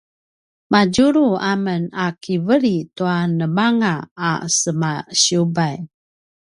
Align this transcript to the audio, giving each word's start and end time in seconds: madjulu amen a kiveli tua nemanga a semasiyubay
madjulu 0.71 1.25
amen 1.51 1.83
a 2.05 2.07
kiveli 2.23 2.75
tua 2.95 3.17
nemanga 3.37 3.93
a 4.27 4.31
semasiyubay 4.59 5.77